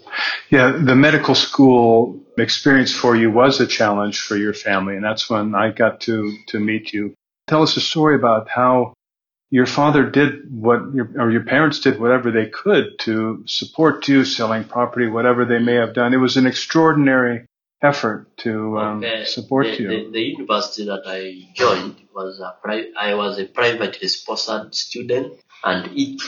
Yeah, 0.50 0.72
the 0.72 0.96
medical 0.96 1.34
school 1.34 2.20
experience 2.38 2.94
for 2.94 3.16
you 3.16 3.32
was 3.32 3.62
a 3.62 3.68
challenge 3.68 4.20
for 4.20 4.36
your 4.36 4.54
family, 4.54 4.96
and 4.96 5.04
that's 5.04 5.30
when 5.30 5.56
I 5.56 5.72
got 5.72 6.02
to 6.02 6.36
to 6.48 6.60
meet 6.60 6.94
you. 6.94 7.14
Tell 7.48 7.64
us 7.64 7.78
a 7.78 7.82
story 7.82 8.16
about 8.16 8.50
how 8.50 8.94
your 9.52 9.66
father 9.66 10.10
did 10.10 10.50
what 10.50 10.94
your 10.94 11.12
or 11.20 11.30
your 11.30 11.44
parents 11.44 11.82
did 11.82 12.00
whatever 12.00 12.32
they 12.32 12.48
could 12.48 12.98
to 13.00 13.44
support 13.46 14.08
you, 14.08 14.24
selling 14.24 14.64
property, 14.64 15.08
whatever 15.08 15.46
they 15.46 15.60
may 15.60 15.76
have 15.76 15.94
done. 15.94 16.14
It 16.14 16.18
was 16.18 16.38
an 16.38 16.48
extraordinary 16.48 17.46
effort 17.84 18.28
to 18.38 18.80
um, 18.80 18.98
Okay, 19.04 19.26
support 19.26 19.68
the, 19.68 19.84
you. 19.84 19.88
The, 19.90 20.12
the 20.12 20.22
university 20.22 20.86
that 20.86 21.04
I 21.06 21.50
joined 21.54 21.98
was 22.16 22.40
a 22.40 22.56
pri- 22.64 22.94
I 22.98 23.14
was 23.16 23.40
a 23.40 23.46
privately 23.46 24.08
sponsored 24.08 24.74
student, 24.74 25.34
and 25.66 25.92
it 25.98 26.22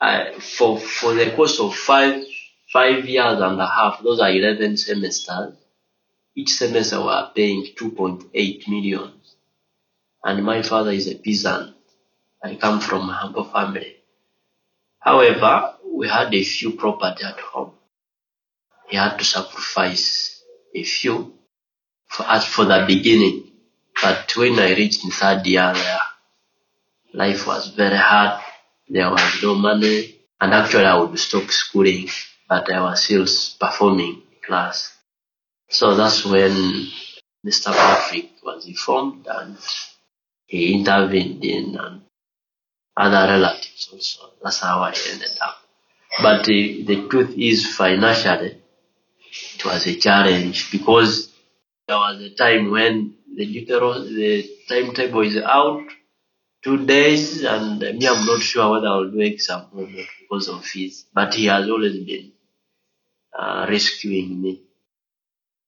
I, 0.00 0.32
for 0.40 0.80
for 0.80 1.14
the 1.14 1.30
course 1.30 1.60
of 1.60 1.72
five 1.72 2.24
five 2.72 3.04
years 3.04 3.40
and 3.40 3.60
a 3.60 3.66
half, 3.66 4.02
those 4.02 4.18
are 4.18 4.30
eleven 4.30 4.76
semesters. 4.76 5.54
Each 6.34 6.54
semester 6.54 7.00
we 7.00 7.08
are 7.08 7.30
paying 7.32 7.64
two 7.76 7.92
point 7.92 8.24
eight 8.34 8.68
million, 8.68 9.12
and 10.24 10.44
my 10.44 10.62
father 10.62 10.90
is 10.90 11.06
a 11.06 11.14
peasant. 11.14 11.75
I 12.46 12.54
come 12.56 12.80
from 12.80 13.08
a 13.10 13.12
humble 13.12 13.44
family. 13.44 13.96
However, 15.00 15.74
we 15.84 16.08
had 16.08 16.32
a 16.32 16.44
few 16.44 16.72
property 16.72 17.24
at 17.24 17.40
home. 17.40 17.72
He 18.88 18.96
had 18.96 19.16
to 19.18 19.24
sacrifice 19.24 20.42
a 20.74 20.82
few 20.84 21.34
for 22.08 22.24
as 22.26 22.44
for 22.44 22.64
the 22.64 22.84
beginning. 22.86 23.50
But 24.00 24.32
when 24.36 24.58
I 24.58 24.74
reached 24.74 25.02
the 25.02 25.10
third 25.10 25.44
year 25.46 25.74
life 27.12 27.46
was 27.46 27.68
very 27.74 27.96
hard. 27.96 28.42
There 28.88 29.10
was 29.10 29.42
no 29.42 29.54
money. 29.54 30.14
And 30.40 30.52
actually 30.52 30.84
I 30.84 30.98
would 30.98 31.18
stop 31.18 31.50
schooling, 31.50 32.08
but 32.48 32.70
I 32.70 32.80
was 32.80 33.02
still 33.02 33.26
performing 33.58 34.22
in 34.30 34.38
class. 34.46 34.92
So 35.68 35.96
that's 35.96 36.24
when 36.24 36.52
Mr. 37.44 37.72
Patrick 37.72 38.30
was 38.44 38.68
informed 38.68 39.26
and 39.26 39.56
he 40.46 40.74
intervened 40.74 41.44
in 41.44 41.76
and 41.76 42.02
other 42.96 43.32
relatives 43.32 43.88
also. 43.92 44.30
That's 44.42 44.60
how 44.60 44.80
I 44.80 44.94
ended 45.12 45.38
up. 45.40 45.56
But 46.22 46.40
uh, 46.40 46.46
the 46.46 47.06
truth 47.10 47.34
is 47.36 47.74
financially, 47.76 48.62
it 49.54 49.64
was 49.64 49.86
a 49.86 49.96
challenge 49.96 50.70
because 50.72 51.32
there 51.86 51.96
was 51.96 52.20
a 52.20 52.30
time 52.34 52.70
when 52.70 53.14
the 53.36 53.44
literal, 53.44 54.02
the 54.04 54.48
timetable 54.68 55.20
is 55.22 55.36
out, 55.36 55.84
two 56.62 56.86
days, 56.86 57.44
and 57.44 57.80
me, 57.80 58.06
I'm 58.08 58.26
not 58.26 58.40
sure 58.42 58.70
whether 58.72 58.88
I'll 58.88 59.10
do 59.10 59.20
exam 59.20 59.66
or 59.72 59.82
not 59.82 60.06
because 60.20 60.48
of 60.48 60.64
fees. 60.64 61.06
But 61.14 61.34
he 61.34 61.46
has 61.46 61.68
always 61.68 61.98
been 62.04 62.32
uh, 63.38 63.66
rescuing 63.68 64.40
me 64.40 64.62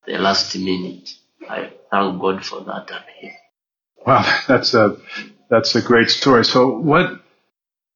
the 0.07 0.19
last 0.19 0.57
minute. 0.57 1.11
I 1.49 1.71
thank 1.91 2.21
God 2.21 2.45
for 2.45 2.61
that 2.63 2.91
and 2.91 3.05
him. 3.21 3.33
Wow, 4.07 4.41
that's 4.49 4.75
a 4.75 4.97
that's 5.49 5.75
a 5.75 5.83
great 5.83 6.11
story. 6.11 6.45
So 6.45 6.69
what 6.69 7.21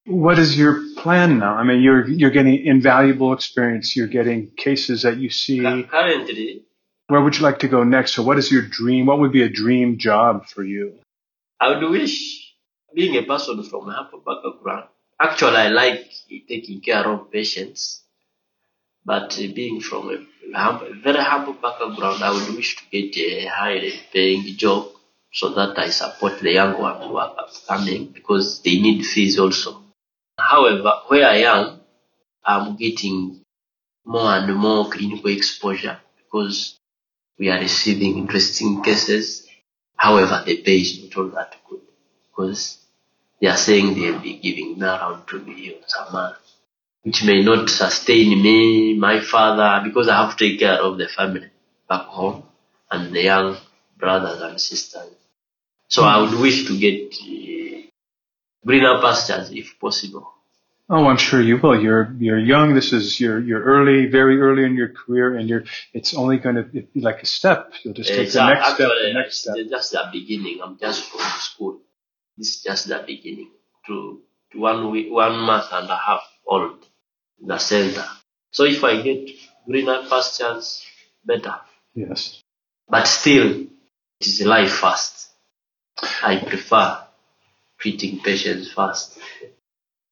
what 0.06 0.38
is 0.38 0.58
your 0.58 0.82
plan 0.96 1.38
now? 1.38 1.54
I 1.54 1.62
mean, 1.62 1.80
you're 1.80 2.08
you're 2.08 2.30
getting 2.30 2.64
invaluable 2.66 3.32
experience. 3.32 3.94
You're 3.96 4.08
getting 4.08 4.50
cases 4.56 5.02
that 5.02 5.18
you 5.18 5.30
see. 5.30 5.60
Currently, 5.60 6.64
Where 7.08 7.20
would 7.20 7.36
you 7.36 7.42
like 7.42 7.60
to 7.60 7.68
go 7.68 7.84
next? 7.84 8.14
So 8.14 8.22
what 8.22 8.38
is 8.38 8.50
your 8.50 8.62
dream? 8.62 9.06
What 9.06 9.18
would 9.20 9.32
be 9.32 9.42
a 9.42 9.48
dream 9.48 9.98
job 9.98 10.46
for 10.46 10.64
you? 10.64 10.98
I 11.60 11.68
would 11.68 11.90
wish 11.90 12.54
being 12.94 13.16
a 13.16 13.22
person 13.22 13.62
from 13.62 13.88
a 13.88 13.92
humble 13.92 14.20
background. 14.20 14.88
Actually, 15.20 15.56
I 15.56 15.68
like 15.68 16.10
taking 16.48 16.80
care 16.80 17.06
of 17.06 17.30
patients, 17.30 18.02
but 19.04 19.36
being 19.54 19.80
from 19.80 20.10
a, 20.10 20.90
very 21.02 21.22
humble 21.22 21.52
background, 21.52 22.24
I 22.24 22.30
would 22.32 22.56
wish 22.56 22.76
to 22.76 22.82
get 22.90 23.16
a 23.16 23.46
high 23.46 23.92
paying 24.12 24.42
job 24.56 24.91
so 25.32 25.54
that 25.54 25.78
I 25.78 25.88
support 25.88 26.40
the 26.40 26.52
young 26.52 26.78
ones 26.80 27.04
who 27.04 27.16
are 27.16 27.34
coming 27.66 28.08
because 28.12 28.60
they 28.62 28.80
need 28.80 29.04
fees 29.04 29.38
also. 29.38 29.82
However, 30.38 30.92
where 31.08 31.26
I 31.26 31.36
am, 31.38 31.80
I'm 32.44 32.76
getting 32.76 33.40
more 34.04 34.34
and 34.34 34.54
more 34.54 34.90
clinical 34.90 35.30
exposure 35.30 35.98
because 36.16 36.78
we 37.38 37.48
are 37.48 37.58
receiving 37.58 38.18
interesting 38.18 38.82
cases. 38.82 39.48
However, 39.96 40.42
the 40.44 40.60
pay 40.62 40.78
is 40.78 41.02
not 41.02 41.16
all 41.16 41.28
that 41.30 41.56
good 41.68 41.80
because 42.28 42.78
they 43.40 43.46
are 43.48 43.56
saying 43.56 43.94
they'll 43.94 44.20
be 44.20 44.38
giving 44.38 44.82
around 44.82 45.26
2 45.28 45.40
million 45.40 45.76
a 46.08 46.12
month, 46.12 46.36
which 47.02 47.24
may 47.24 47.42
not 47.42 47.70
sustain 47.70 48.42
me, 48.42 48.94
my 48.98 49.20
father, 49.20 49.82
because 49.84 50.08
I 50.08 50.24
have 50.24 50.36
to 50.36 50.48
take 50.48 50.60
care 50.60 50.80
of 50.82 50.98
the 50.98 51.08
family 51.08 51.50
back 51.88 52.02
home 52.02 52.42
and 52.90 53.14
the 53.14 53.22
young 53.22 53.56
brothers 53.96 54.40
and 54.42 54.60
sisters. 54.60 55.14
So 55.92 56.04
I 56.04 56.16
would 56.22 56.40
wish 56.40 56.66
to 56.68 56.78
get 56.78 57.12
uh, 57.20 57.82
greener 58.64 58.98
pastures 59.02 59.50
if 59.52 59.78
possible. 59.78 60.26
Oh, 60.88 61.06
I'm 61.06 61.18
sure 61.18 61.42
you 61.42 61.58
will. 61.58 61.78
You're 61.78 62.16
you're 62.18 62.38
young. 62.38 62.74
This 62.74 62.94
is 62.94 63.20
you're 63.20 63.38
you're 63.38 63.62
early, 63.62 64.06
very 64.06 64.40
early 64.40 64.64
in 64.64 64.74
your 64.74 64.88
career, 64.88 65.36
and 65.36 65.50
you're 65.50 65.64
it's 65.92 66.14
only 66.14 66.38
going 66.38 66.56
to 66.56 66.62
be 66.62 66.88
like 66.94 67.22
a 67.22 67.26
step. 67.26 67.74
You'll 67.82 67.92
just 67.92 68.08
take 68.08 68.20
It's 68.20 68.32
the 68.32 68.46
next 68.46 68.74
step, 68.74 68.88
actually 68.88 69.12
the 69.12 69.18
next 69.18 69.36
step. 69.42 69.54
it's 69.58 69.70
just 69.70 69.92
the 69.92 70.08
beginning. 70.10 70.60
I'm 70.62 70.78
just 70.78 71.10
from 71.10 71.20
school. 71.40 71.80
This 72.38 72.56
is 72.56 72.62
just 72.62 72.88
the 72.88 73.04
beginning. 73.06 73.50
To, 73.86 74.22
to 74.52 74.58
one 74.58 74.90
week, 74.90 75.12
one 75.12 75.40
month 75.40 75.66
and 75.72 75.90
a 75.90 75.96
half 75.96 76.22
old, 76.46 76.86
in 77.38 77.48
the 77.48 77.58
center. 77.58 78.06
So 78.50 78.64
if 78.64 78.82
I 78.82 79.02
get 79.02 79.28
greener 79.66 80.06
pastures, 80.08 80.86
better. 81.22 81.56
Yes. 81.94 82.40
But 82.88 83.06
still, 83.06 83.66
it 84.20 84.26
is 84.26 84.40
life 84.40 84.72
first. 84.72 85.31
I 86.22 86.44
prefer 86.46 86.98
treating 87.78 88.20
patients 88.20 88.72
first. 88.72 89.18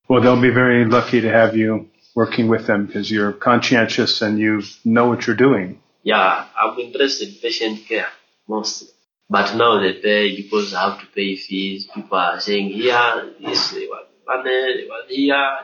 Well, 0.09 0.21
they'll 0.21 0.41
be 0.41 0.51
very 0.51 0.85
lucky 0.85 1.21
to 1.21 1.31
have 1.31 1.57
you 1.57 1.89
working 2.15 2.49
with 2.49 2.67
them 2.67 2.87
because 2.87 3.11
you're 3.11 3.33
conscientious 3.33 4.23
and 4.23 4.39
you 4.39 4.63
know 4.85 5.09
what 5.09 5.27
you're 5.27 5.37
doing. 5.37 5.81
Yeah, 6.03 6.47
I'm 6.61 6.79
interested 6.79 7.29
in 7.29 7.35
patient 7.35 7.87
care 7.87 8.09
mostly. 8.49 8.89
But 9.29 9.55
now 9.57 9.81
they 9.81 9.93
pay 9.93 10.35
because 10.35 10.75
I 10.75 10.91
have 10.91 11.01
to 11.01 11.07
pay 11.07 11.37
fees. 11.37 11.87
People 11.95 12.19
are 12.19 12.41
saying 12.41 12.71
here, 12.71 13.33
this, 13.41 13.71
they 13.71 13.87
want 13.87 14.09
money, 14.27 14.83
they 14.83 14.89
want 14.89 15.09
here, 15.09 15.59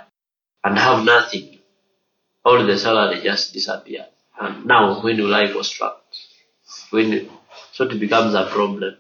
and 0.63 0.79
have 0.79 1.05
nothing. 1.05 1.59
All 2.45 2.65
the 2.65 2.79
salary 2.79 3.21
just 3.25 3.53
disappear. 3.53 4.07
And 4.41 4.67
now 4.67 5.03
when 5.03 5.17
will 5.17 5.35
I 5.35 5.51
construct? 5.51 6.17
When, 6.91 7.29
so 7.73 7.85
it 7.85 7.99
becomes 7.99 8.35
a 8.35 8.47
problem. 8.47 8.99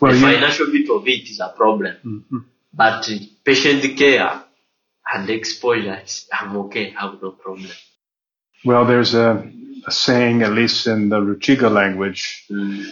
Well, 0.00 0.12
the 0.12 0.18
you, 0.18 0.24
financial 0.26 0.66
bit 0.72 0.88
of 0.90 1.06
it 1.08 1.28
is 1.30 1.40
a 1.40 1.52
problem. 1.56 1.96
Mhm. 2.04 2.44
But 2.72 3.08
patient 3.44 3.96
care 3.98 4.42
and 5.12 5.30
exposure, 5.30 6.02
I'm 6.32 6.56
okay, 6.56 6.94
I 6.96 7.00
have 7.10 7.22
no 7.22 7.30
problem. 7.32 7.70
well, 8.64 8.84
there's 8.84 9.14
a, 9.14 9.50
a 9.86 9.90
saying, 9.90 10.42
at 10.42 10.52
least 10.52 10.86
in 10.86 11.08
the 11.08 11.20
Ruchiga 11.20 11.70
language, 11.70 12.44
Mm. 12.50 12.84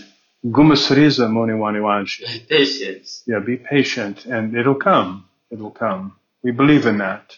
"Gumasuriza 0.45 1.29
moniwaniwanshi." 1.29 2.49
Patience. 2.49 3.23
Yeah, 3.27 3.41
be 3.41 3.57
patient, 3.57 4.27
and 4.27 4.57
it'll 4.57 4.77
come. 4.91 5.25
It'll 5.51 5.71
come. 5.73 6.13
We 6.43 6.53
believe 6.53 6.87
in 6.87 6.99
that, 6.99 7.37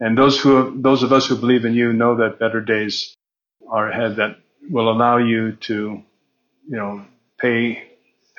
and 0.00 0.16
those 0.16 0.38
who, 0.40 0.80
those 0.80 1.02
of 1.02 1.12
us 1.12 1.26
who 1.28 1.36
believe 1.36 1.64
in 1.64 1.74
you, 1.74 1.92
know 1.92 2.16
that 2.16 2.38
better 2.38 2.60
days 2.60 3.14
are 3.68 3.88
ahead. 3.90 4.16
That 4.16 4.36
will 4.70 4.90
allow 4.90 5.16
you 5.18 5.52
to, 5.68 6.02
you 6.68 6.76
know, 6.76 7.04
pay 7.40 7.88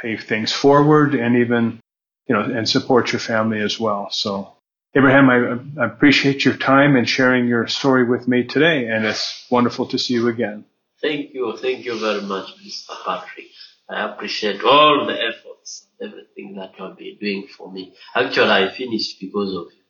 pay 0.04 0.18
things 0.18 0.52
forward, 0.52 1.16
and 1.16 1.38
even, 1.38 1.80
you 2.28 2.36
know, 2.36 2.42
and 2.42 2.70
support 2.70 3.12
your 3.14 3.20
family 3.20 3.62
as 3.62 3.80
well. 3.80 4.10
So, 4.12 4.54
Abraham, 4.96 5.30
I, 5.30 5.82
I 5.82 5.86
appreciate 5.88 6.46
your 6.46 6.58
time 6.58 6.96
and 6.96 7.10
sharing 7.10 7.48
your 7.48 7.68
story 7.68 8.04
with 8.04 8.28
me 8.28 8.44
today, 8.44 8.88
and 8.88 9.06
it's 9.06 9.48
wonderful 9.50 9.88
to 9.88 9.98
see 9.98 10.14
you 10.16 10.28
again. 10.28 10.66
Thank 11.02 11.34
you, 11.34 11.58
thank 11.58 11.86
you 11.86 12.00
very 12.00 12.22
much, 12.22 12.50
Mr. 12.64 12.94
Patrick. 13.06 13.48
I 13.90 14.12
appreciate 14.12 14.62
all 14.64 15.06
the 15.08 15.14
efforts, 15.14 15.88
everything 16.02 16.56
that 16.56 16.72
you 16.78 16.86
have 16.86 16.98
been 16.98 17.18
doing 17.20 17.48
for 17.48 17.72
me. 17.72 17.94
Actually, 18.16 18.52
I 18.52 18.70
finished 18.70 19.20
because 19.20 19.50
of 19.50 19.68
you. 19.74 19.84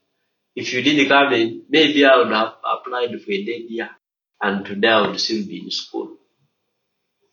If 0.55 0.71
you 0.73 0.81
didn't 0.83 1.09
come 1.09 1.33
in, 1.33 1.63
maybe 1.69 2.05
I 2.05 2.17
would 2.17 2.31
have 2.31 2.53
applied 2.63 3.09
for 3.21 3.31
a 3.31 3.35
year, 3.35 3.89
and 4.41 4.65
today 4.65 4.89
I 4.89 5.07
would 5.07 5.19
still 5.19 5.45
be 5.45 5.61
in 5.63 5.71
school. 5.71 6.17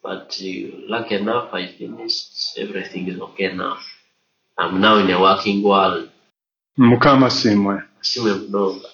But 0.03 0.39
uh, 0.41 0.69
lucky 0.89 1.17
enough, 1.17 1.53
I 1.53 1.67
finished. 1.67 2.59
Everything 2.59 3.09
is 3.09 3.21
okay 3.21 3.55
now. 3.55 3.79
I'm 4.57 4.81
now 4.81 4.97
in 4.99 5.11
a 5.11 5.21
working 5.21 5.63
world. 5.63 6.11
Mukama 6.79 7.29
Simwe. 7.31 7.83
Simwe 8.03 8.49
Mdonga. 8.49 8.87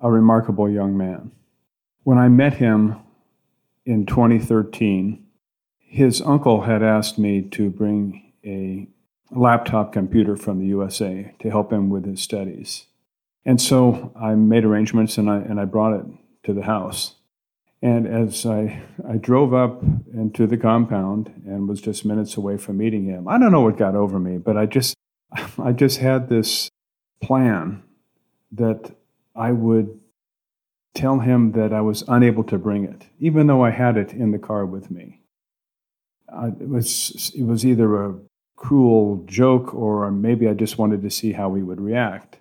A 0.00 0.10
remarkable 0.10 0.68
young 0.68 0.96
man. 0.96 1.32
When 2.04 2.18
I 2.18 2.28
met 2.28 2.54
him 2.54 2.96
in 3.84 4.06
2013, 4.06 5.24
his 5.78 6.20
uncle 6.22 6.62
had 6.62 6.82
asked 6.82 7.18
me 7.18 7.42
to 7.42 7.70
bring 7.70 8.32
a 8.44 8.86
laptop 9.30 9.92
computer 9.92 10.36
from 10.36 10.60
the 10.60 10.66
USA 10.66 11.34
to 11.40 11.50
help 11.50 11.72
him 11.72 11.90
with 11.90 12.04
his 12.04 12.20
studies. 12.20 12.86
And 13.44 13.60
so 13.60 14.12
I 14.14 14.34
made 14.34 14.64
arrangements 14.64 15.18
and 15.18 15.30
I, 15.30 15.38
and 15.38 15.60
I 15.60 15.64
brought 15.64 15.94
it 15.94 16.06
to 16.44 16.52
the 16.52 16.62
house. 16.62 17.15
And 17.86 18.08
as 18.08 18.44
I, 18.44 18.82
I 19.08 19.16
drove 19.16 19.54
up 19.54 19.80
into 20.12 20.48
the 20.48 20.56
compound 20.56 21.32
and 21.46 21.68
was 21.68 21.80
just 21.80 22.04
minutes 22.04 22.36
away 22.36 22.56
from 22.56 22.78
meeting 22.78 23.04
him, 23.04 23.28
I 23.28 23.38
don't 23.38 23.52
know 23.52 23.60
what 23.60 23.76
got 23.76 23.94
over 23.94 24.18
me, 24.18 24.38
but 24.38 24.56
I 24.56 24.66
just, 24.66 24.96
I 25.58 25.70
just 25.70 25.98
had 25.98 26.28
this 26.28 26.68
plan 27.22 27.84
that 28.50 28.96
I 29.36 29.52
would 29.52 30.00
tell 30.96 31.20
him 31.20 31.52
that 31.52 31.72
I 31.72 31.80
was 31.80 32.02
unable 32.08 32.42
to 32.44 32.58
bring 32.58 32.82
it, 32.82 33.06
even 33.20 33.46
though 33.46 33.64
I 33.64 33.70
had 33.70 33.96
it 33.96 34.12
in 34.12 34.32
the 34.32 34.38
car 34.40 34.66
with 34.66 34.90
me. 34.90 35.20
It 36.60 36.68
was 36.68 37.32
it 37.36 37.44
was 37.44 37.64
either 37.64 38.04
a 38.04 38.16
cruel 38.56 39.22
joke 39.26 39.72
or 39.72 40.10
maybe 40.10 40.48
I 40.48 40.54
just 40.54 40.76
wanted 40.76 41.02
to 41.02 41.10
see 41.10 41.34
how 41.34 41.54
he 41.54 41.62
would 41.62 41.80
react. 41.80 42.38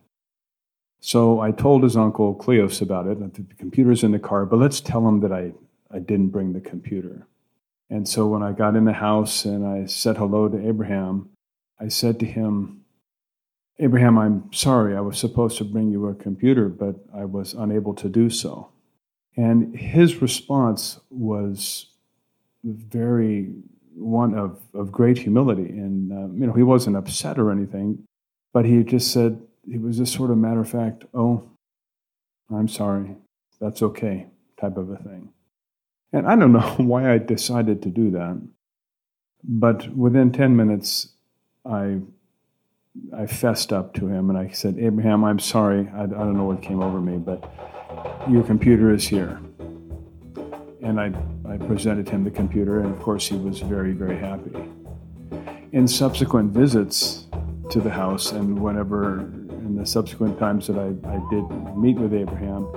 So 1.06 1.40
I 1.40 1.52
told 1.52 1.84
his 1.84 1.96
uncle 1.96 2.34
Cleos 2.34 2.82
about 2.82 3.06
it. 3.06 3.20
The 3.36 3.44
computer's 3.60 4.04
in 4.04 4.12
the 4.12 4.18
car, 4.18 4.44
but 4.44 4.58
let's 4.58 4.82
tell 4.82 5.08
him 5.08 5.20
that 5.20 5.32
I, 5.32 5.54
I 5.92 6.00
didn't 6.00 6.30
bring 6.30 6.54
the 6.54 6.60
computer. 6.60 7.28
And 7.92 8.10
so 8.10 8.26
when 8.26 8.42
I 8.42 8.54
got 8.54 8.76
in 8.76 8.86
the 8.86 8.94
house 8.94 9.46
and 9.46 9.68
I 9.68 9.86
said 9.86 10.18
hello 10.18 10.50
to 10.50 10.68
Abraham, 10.68 11.30
I 11.80 11.90
said 11.90 12.20
to 12.22 12.26
him, 12.26 12.82
Abraham, 13.78 14.18
I'm 14.18 14.52
sorry, 14.52 14.98
I 14.98 15.02
was 15.02 15.20
supposed 15.20 15.60
to 15.60 15.64
bring 15.64 15.92
you 15.92 16.08
a 16.08 16.16
computer, 16.16 16.70
but 16.70 16.96
I 17.16 17.26
was 17.26 17.54
unable 17.54 17.94
to 17.94 18.10
do 18.10 18.32
so. 18.32 18.70
And 19.38 19.78
his 19.78 20.24
response 20.24 21.00
was 21.12 21.86
very 22.64 23.54
one 23.94 24.34
of, 24.34 24.60
of 24.74 24.92
great 24.92 25.20
humility. 25.20 25.70
And, 25.70 26.12
uh, 26.12 26.34
you 26.34 26.48
know, 26.48 26.54
he 26.54 26.64
wasn't 26.64 26.96
upset 26.96 27.38
or 27.38 27.52
anything, 27.52 28.08
but 28.54 28.66
he 28.66 28.84
just 28.84 29.12
said, 29.12 29.40
he 29.68 29.78
was 29.78 29.98
just 29.98 30.14
sort 30.14 30.32
of 30.32 30.38
matter 30.38 30.62
of 30.62 30.70
fact, 30.70 31.06
oh, 31.14 31.44
I'm 32.50 32.68
sorry, 32.68 33.16
that's 33.60 33.82
okay, 33.82 34.28
type 34.60 34.78
of 34.78 34.90
a 34.90 34.98
thing. 34.98 35.30
And 36.14 36.28
I 36.28 36.36
don't 36.36 36.54
know 36.54 36.76
why 36.78 37.12
I 37.12 37.18
decided 37.18 37.82
to 37.84 37.90
do 37.90 38.12
that, 38.12 38.42
but 39.44 39.96
within 39.96 40.32
10 40.32 40.56
minutes, 40.56 41.10
I 41.66 42.02
I 43.14 43.26
fessed 43.26 43.74
up 43.74 43.94
to 43.96 44.08
him 44.08 44.30
and 44.30 44.40
I 44.40 44.52
said, 44.52 44.78
Abraham, 44.80 45.26
I'm 45.26 45.40
sorry. 45.40 45.90
I, 45.94 46.04
I 46.04 46.06
don't 46.06 46.38
know 46.38 46.46
what 46.46 46.62
came 46.62 46.82
over 46.82 47.02
me, 47.02 47.18
but 47.18 47.52
your 48.30 48.44
computer 48.44 48.94
is 48.94 49.08
here. 49.08 49.40
And 50.82 51.00
I, 51.00 51.12
I 51.48 51.58
presented 51.58 52.08
him 52.08 52.24
the 52.24 52.32
computer, 52.32 52.80
and 52.80 52.94
of 52.94 53.02
course, 53.02 53.28
he 53.28 53.36
was 53.36 53.60
very, 53.60 53.92
very 53.92 54.18
happy. 54.18 54.52
In 55.72 55.88
subsequent 55.88 56.54
visits 56.54 57.26
to 57.72 57.82
the 57.82 57.90
house, 57.90 58.32
and 58.32 58.60
whenever 58.60 59.30
in 59.66 59.76
the 59.76 59.86
subsequent 59.86 60.38
times 60.40 60.68
that 60.68 60.78
I, 60.78 60.90
I 61.10 61.20
did 61.30 61.44
meet 61.76 61.98
with 61.98 62.14
Abraham, 62.14 62.68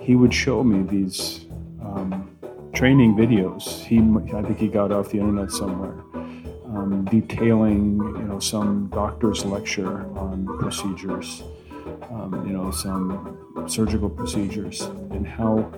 he 0.00 0.16
would 0.16 0.32
show 0.32 0.64
me 0.64 0.82
these 0.82 1.46
um, 1.82 2.36
training 2.72 3.14
videos. 3.14 3.84
He, 3.84 3.98
I 4.34 4.42
think 4.42 4.58
he 4.58 4.68
got 4.68 4.90
off 4.90 5.10
the 5.10 5.18
internet 5.18 5.50
somewhere 5.50 6.02
um, 6.74 7.04
detailing, 7.10 7.98
you 7.98 8.22
know, 8.22 8.38
some 8.38 8.88
doctor's 8.88 9.44
lecture 9.44 10.06
on 10.16 10.46
procedures, 10.58 11.42
um, 12.10 12.44
you 12.46 12.52
know, 12.52 12.70
some 12.70 13.66
surgical 13.66 14.08
procedures, 14.08 14.82
and 15.10 15.26
how 15.26 15.70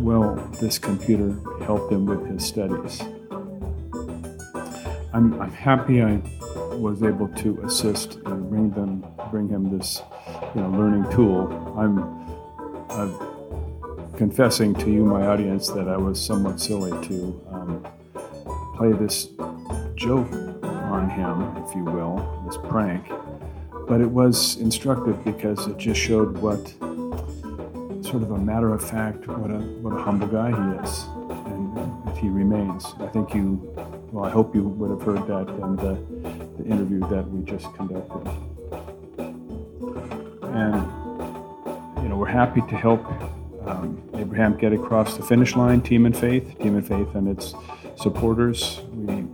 well 0.00 0.34
this 0.60 0.78
computer 0.78 1.38
helped 1.64 1.92
him 1.92 2.06
with 2.06 2.26
his 2.26 2.44
studies. 2.44 3.00
I'm, 5.12 5.40
I'm 5.40 5.52
happy 5.52 6.02
I 6.02 6.20
was 6.78 7.02
able 7.02 7.28
to 7.28 7.60
assist 7.62 8.14
and 8.26 8.48
bring 8.50 8.70
them, 8.70 9.04
bring 9.30 9.48
him 9.48 9.76
this, 9.76 10.02
you 10.54 10.60
know, 10.60 10.70
learning 10.70 11.10
tool. 11.12 11.74
I'm, 11.78 11.98
I'm 12.90 14.16
confessing 14.16 14.74
to 14.74 14.90
you, 14.90 15.04
my 15.04 15.26
audience, 15.26 15.68
that 15.68 15.88
I 15.88 15.96
was 15.96 16.22
somewhat 16.24 16.60
silly 16.60 16.90
to 17.08 17.46
um, 17.50 17.86
play 18.76 18.92
this 18.92 19.28
joke 19.94 20.30
on 20.62 21.10
him, 21.10 21.56
if 21.64 21.74
you 21.74 21.84
will, 21.84 22.44
this 22.46 22.56
prank. 22.70 23.10
But 23.88 24.00
it 24.00 24.10
was 24.10 24.56
instructive 24.56 25.24
because 25.24 25.66
it 25.66 25.76
just 25.78 26.00
showed 26.00 26.38
what 26.38 26.74
sort 28.04 28.22
of 28.22 28.30
a 28.30 28.38
matter 28.38 28.72
of 28.72 28.88
fact, 28.88 29.26
what 29.26 29.50
a 29.50 29.58
what 29.82 29.92
a 29.92 30.02
humble 30.02 30.26
guy 30.26 30.48
he 30.50 30.82
is, 30.82 31.04
and 31.46 31.76
that 32.06 32.16
he 32.16 32.28
remains. 32.28 32.84
I 32.98 33.06
think 33.08 33.34
you, 33.34 33.60
well, 34.12 34.24
I 34.24 34.30
hope 34.30 34.54
you 34.54 34.62
would 34.62 34.90
have 34.90 35.02
heard 35.02 35.26
that 35.26 35.48
in 35.62 35.76
the, 35.76 35.98
the 36.58 36.64
interview 36.64 37.00
that 37.08 37.28
we 37.30 37.44
just 37.44 37.72
conducted. 37.74 38.26
And 40.42 42.02
you 42.02 42.08
know, 42.08 42.16
we're 42.16 42.26
happy 42.26 42.60
to 42.62 42.76
help 42.76 43.04
um, 43.66 44.02
Abraham 44.14 44.56
get 44.56 44.72
across 44.72 45.16
the 45.16 45.22
finish 45.22 45.56
line. 45.56 45.80
Team 45.80 46.06
in 46.06 46.12
Faith, 46.12 46.58
Team 46.58 46.76
in 46.76 46.82
Faith, 46.82 47.14
and 47.14 47.28
its 47.28 47.54
supporters. 47.96 48.80
We 48.92 49.26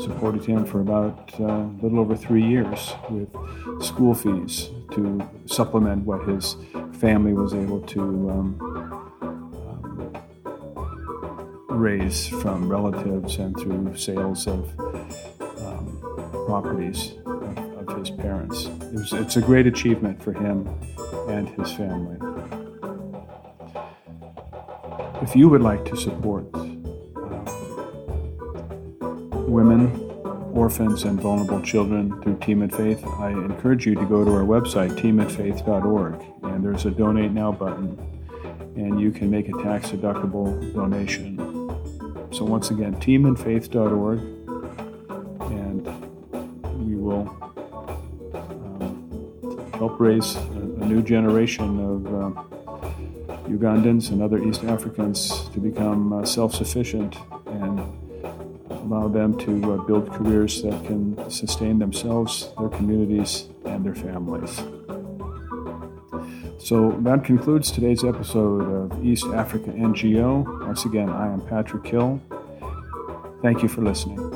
supported 0.00 0.44
him 0.44 0.64
for 0.64 0.80
about 0.80 1.32
uh, 1.40 1.44
a 1.44 1.78
little 1.82 2.00
over 2.00 2.16
three 2.16 2.44
years 2.44 2.94
with 3.10 3.28
school 3.82 4.14
fees 4.14 4.70
to 4.92 5.28
supplement 5.46 6.04
what 6.04 6.26
his 6.28 6.56
family 6.92 7.32
was 7.32 7.54
able 7.54 7.80
to 7.82 8.00
um, 8.30 8.60
um, 9.22 10.22
raise 11.68 12.28
from 12.28 12.68
relatives 12.68 13.36
and 13.36 13.58
through 13.58 13.96
sales 13.96 14.46
of 14.46 14.72
properties 16.50 17.12
of, 17.26 17.88
of, 17.88 17.96
his 17.96 18.10
parents. 18.10 18.64
It 18.64 18.94
was, 18.94 19.12
it's 19.12 19.36
a 19.36 19.40
great 19.40 19.68
achievement 19.68 20.20
for 20.20 20.32
him 20.32 20.68
and 21.28 21.48
his 21.50 21.70
family. 21.70 22.18
If 25.22 25.36
you 25.36 25.48
would 25.48 25.62
like 25.62 25.84
to 25.84 25.96
support 25.96 26.46
uh, 26.52 26.64
women, 29.46 29.92
orphans, 30.52 31.04
and 31.04 31.20
vulnerable 31.20 31.62
children 31.62 32.20
through 32.20 32.40
Team 32.40 32.62
in 32.62 32.70
Faith, 32.70 33.06
I 33.06 33.28
encourage 33.30 33.86
you 33.86 33.94
to 33.94 34.04
go 34.06 34.24
to 34.24 34.32
our 34.32 34.42
website, 34.42 34.98
teaminfaith.org, 34.98 36.20
and 36.42 36.64
there's 36.64 36.84
a 36.84 36.90
Donate 36.90 37.30
Now 37.30 37.52
button, 37.52 37.96
and 38.74 39.00
you 39.00 39.12
can 39.12 39.30
make 39.30 39.48
a 39.48 39.62
tax 39.62 39.90
deductible 39.90 40.74
donation. 40.74 41.36
So, 42.32 42.44
once 42.44 42.72
again, 42.72 42.96
teaminfaith.org, 42.96 44.39
help 49.80 49.98
raise 49.98 50.36
a, 50.36 50.40
a, 50.40 50.86
new 50.92 51.00
generation 51.00 51.68
of 51.80 52.06
uh, 52.06 52.42
Ugandans 53.48 54.10
and 54.10 54.22
other 54.22 54.36
East 54.46 54.62
Africans 54.64 55.48
to 55.54 55.58
become 55.58 56.12
uh, 56.12 56.22
self 56.26 56.54
sufficient 56.54 57.16
and 57.46 57.80
allow 58.68 59.08
them 59.08 59.38
to 59.38 59.72
uh, 59.72 59.76
build 59.84 60.12
careers 60.12 60.60
that 60.62 60.84
can 60.84 61.02
sustain 61.30 61.78
themselves, 61.78 62.50
their 62.58 62.68
communities, 62.68 63.48
and 63.64 63.82
their 63.82 63.94
families. 63.94 64.62
So 66.58 66.90
that 67.00 67.24
concludes 67.24 67.70
today's 67.70 68.04
episode 68.04 68.92
of 68.92 69.02
East 69.02 69.24
Africa 69.28 69.70
NGO. 69.70 70.66
Once 70.66 70.84
again, 70.84 71.08
I 71.08 71.32
am 71.32 71.40
Patrick 71.40 71.86
Hill. 71.86 72.20
Thank 73.40 73.62
you 73.62 73.68
for 73.68 73.80
listening. 73.80 74.29